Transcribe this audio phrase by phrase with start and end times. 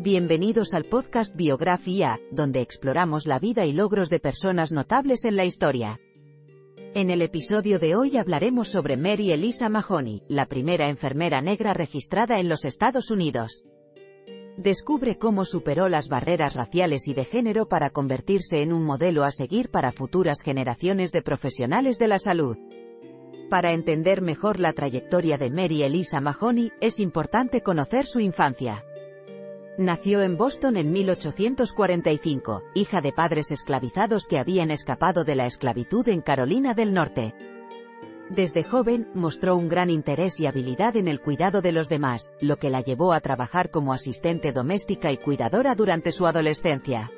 [0.00, 5.44] Bienvenidos al podcast Biografía, donde exploramos la vida y logros de personas notables en la
[5.44, 5.98] historia.
[6.94, 12.38] En el episodio de hoy hablaremos sobre Mary Elisa Mahoney, la primera enfermera negra registrada
[12.38, 13.64] en los Estados Unidos.
[14.56, 19.32] Descubre cómo superó las barreras raciales y de género para convertirse en un modelo a
[19.32, 22.56] seguir para futuras generaciones de profesionales de la salud.
[23.50, 28.84] Para entender mejor la trayectoria de Mary Elisa Mahoney, es importante conocer su infancia.
[29.78, 36.08] Nació en Boston en 1845, hija de padres esclavizados que habían escapado de la esclavitud
[36.08, 37.32] en Carolina del Norte.
[38.28, 42.56] Desde joven, mostró un gran interés y habilidad en el cuidado de los demás, lo
[42.56, 47.12] que la llevó a trabajar como asistente doméstica y cuidadora durante su adolescencia.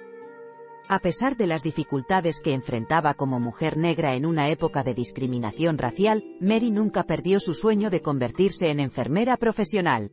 [0.87, 5.79] A pesar de las dificultades que enfrentaba como mujer negra en una época de discriminación
[5.79, 10.13] racial, Mary nunca perdió su sueño de convertirse en enfermera profesional.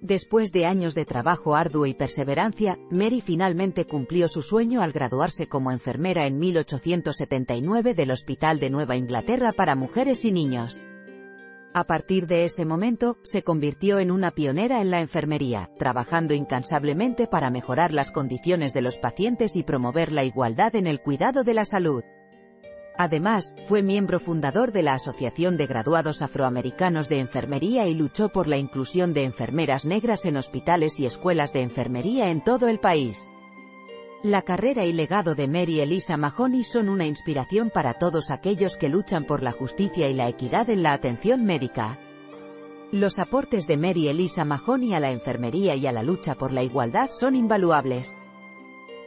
[0.00, 5.48] Después de años de trabajo arduo y perseverancia, Mary finalmente cumplió su sueño al graduarse
[5.48, 10.84] como enfermera en 1879 del Hospital de Nueva Inglaterra para Mujeres y Niños.
[11.74, 17.26] A partir de ese momento, se convirtió en una pionera en la enfermería, trabajando incansablemente
[17.26, 21.54] para mejorar las condiciones de los pacientes y promover la igualdad en el cuidado de
[21.54, 22.02] la salud.
[23.00, 28.48] Además, fue miembro fundador de la Asociación de Graduados Afroamericanos de Enfermería y luchó por
[28.48, 33.30] la inclusión de enfermeras negras en hospitales y escuelas de enfermería en todo el país.
[34.24, 38.88] La carrera y legado de Mary Elisa Mahoney son una inspiración para todos aquellos que
[38.88, 42.00] luchan por la justicia y la equidad en la atención médica.
[42.90, 46.64] Los aportes de Mary Elisa Mahoney a la enfermería y a la lucha por la
[46.64, 48.18] igualdad son invaluables.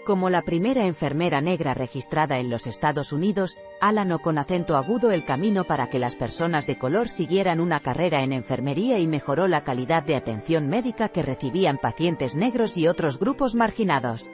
[0.06, 5.26] Como la primera enfermera negra registrada en los Estados Unidos, alanó con acento agudo el
[5.26, 9.64] camino para que las personas de color siguieran una carrera en enfermería y mejoró la
[9.64, 14.34] calidad de atención médica que recibían pacientes negros y otros grupos marginados.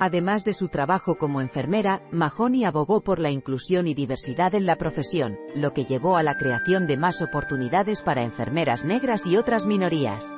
[0.00, 4.74] Además de su trabajo como enfermera, Mahoney abogó por la inclusión y diversidad en la
[4.74, 9.66] profesión, lo que llevó a la creación de más oportunidades para enfermeras negras y otras
[9.66, 10.34] minorías.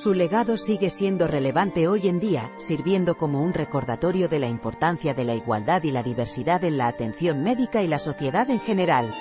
[0.00, 5.12] Su legado sigue siendo relevante hoy en día, sirviendo como un recordatorio de la importancia
[5.12, 9.12] de la igualdad y la diversidad en la atención médica y la sociedad en general.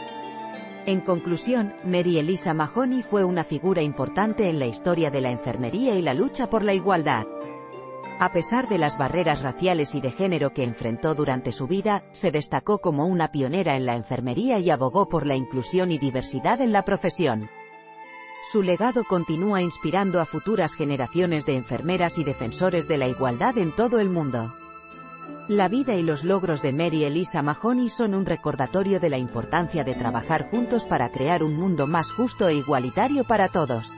[0.86, 5.96] En conclusión, Mary Elisa Mahoney fue una figura importante en la historia de la enfermería
[5.96, 7.26] y la lucha por la igualdad.
[8.20, 12.30] A pesar de las barreras raciales y de género que enfrentó durante su vida, se
[12.30, 16.72] destacó como una pionera en la enfermería y abogó por la inclusión y diversidad en
[16.72, 17.50] la profesión.
[18.44, 23.76] Su legado continúa inspirando a futuras generaciones de enfermeras y defensores de la igualdad en
[23.76, 24.54] todo el mundo.
[25.48, 29.84] La vida y los logros de Mary Elisa Mahoney son un recordatorio de la importancia
[29.84, 33.98] de trabajar juntos para crear un mundo más justo e igualitario para todos.